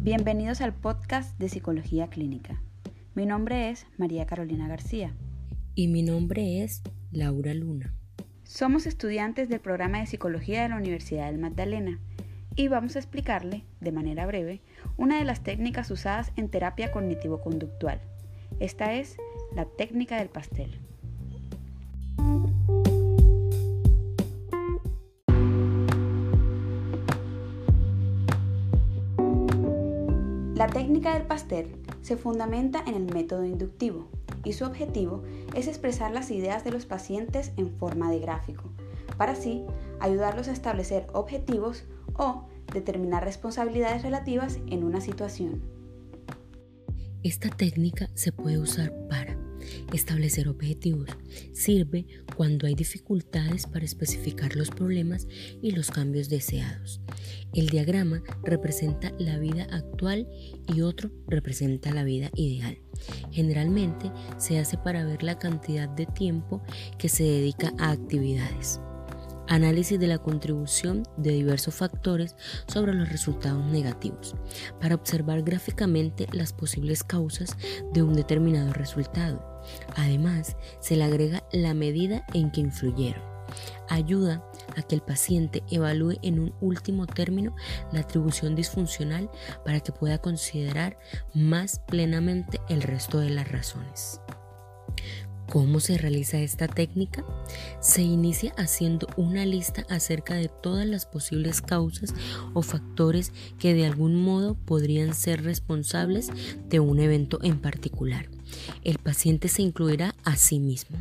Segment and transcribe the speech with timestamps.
[0.00, 2.62] Bienvenidos al podcast de Psicología Clínica.
[3.14, 5.12] Mi nombre es María Carolina García.
[5.74, 7.92] Y mi nombre es Laura Luna.
[8.44, 11.98] Somos estudiantes del programa de Psicología de la Universidad del Magdalena
[12.54, 14.62] y vamos a explicarle, de manera breve,
[14.96, 18.00] una de las técnicas usadas en terapia cognitivo-conductual.
[18.60, 19.16] Esta es
[19.54, 20.80] la técnica del pastel.
[30.58, 31.68] La técnica del pastel
[32.02, 34.08] se fundamenta en el método inductivo
[34.42, 35.22] y su objetivo
[35.54, 38.64] es expresar las ideas de los pacientes en forma de gráfico,
[39.16, 39.62] para así
[40.00, 45.62] ayudarlos a establecer objetivos o determinar responsabilidades relativas en una situación.
[47.22, 49.38] Esta técnica se puede usar para
[49.92, 51.10] establecer objetivos.
[51.52, 52.04] Sirve
[52.36, 55.28] cuando hay dificultades para especificar los problemas
[55.62, 57.00] y los cambios deseados.
[57.54, 60.28] El diagrama representa la vida actual
[60.66, 62.78] y otro representa la vida ideal.
[63.30, 66.62] Generalmente se hace para ver la cantidad de tiempo
[66.98, 68.80] que se dedica a actividades.
[69.50, 74.34] Análisis de la contribución de diversos factores sobre los resultados negativos,
[74.78, 77.56] para observar gráficamente las posibles causas
[77.94, 79.62] de un determinado resultado.
[79.96, 83.22] Además, se le agrega la medida en que influyeron.
[83.88, 84.44] Ayuda
[84.76, 87.54] a que el paciente evalúe en un último término
[87.92, 89.30] la atribución disfuncional
[89.64, 90.98] para que pueda considerar
[91.34, 94.20] más plenamente el resto de las razones.
[95.48, 97.24] ¿Cómo se realiza esta técnica?
[97.80, 102.14] Se inicia haciendo una lista acerca de todas las posibles causas
[102.52, 106.28] o factores que de algún modo podrían ser responsables
[106.68, 108.28] de un evento en particular.
[108.84, 110.98] El paciente se incluirá a sí mismo.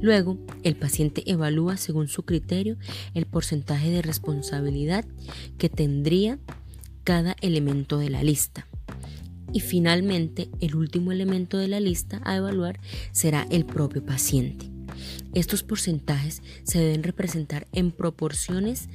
[0.00, 2.76] Luego, el paciente evalúa según su criterio
[3.14, 5.04] el porcentaje de responsabilidad
[5.58, 6.38] que tendría
[7.04, 8.66] cada elemento de la lista.
[9.52, 12.80] Y finalmente, el último elemento de la lista a evaluar
[13.12, 14.70] será el propio paciente.
[15.34, 18.88] Estos porcentajes se deben representar en proporciones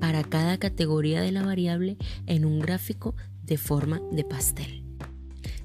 [0.00, 3.14] para cada categoría de la variable en un gráfico
[3.44, 4.89] de forma de pastel.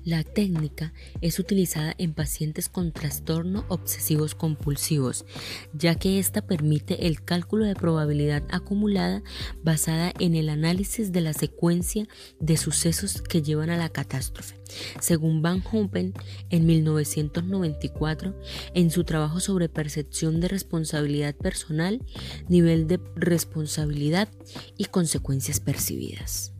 [0.05, 5.25] La técnica es utilizada en pacientes con trastorno obsesivos compulsivos,
[5.73, 9.23] ya que esta permite el cálculo de probabilidad acumulada
[9.63, 12.07] basada en el análisis de la secuencia
[12.39, 14.61] de sucesos que llevan a la catástrofe.
[15.01, 16.13] Según Van Humpen,
[16.51, 18.39] en 1994,
[18.75, 21.99] en su trabajo sobre percepción de responsabilidad personal,
[22.47, 24.29] nivel de responsabilidad
[24.77, 26.54] y consecuencias percibidas.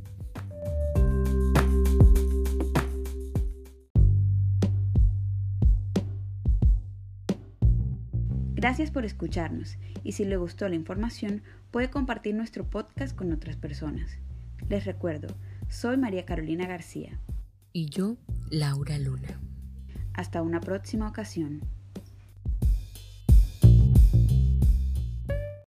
[8.66, 13.58] Gracias por escucharnos y si le gustó la información puede compartir nuestro podcast con otras
[13.58, 14.18] personas.
[14.68, 15.28] Les recuerdo,
[15.70, 17.22] soy María Carolina García.
[17.74, 18.18] Y yo,
[18.50, 19.40] Laura Luna.
[20.14, 21.62] Hasta una próxima ocasión.